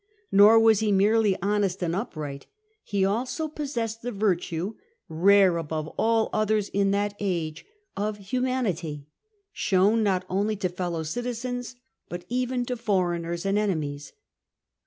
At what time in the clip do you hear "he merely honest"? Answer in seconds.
0.79-1.83